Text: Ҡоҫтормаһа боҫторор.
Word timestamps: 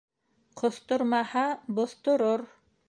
Ҡоҫтормаһа 0.61 1.45
боҫторор. 1.81 2.49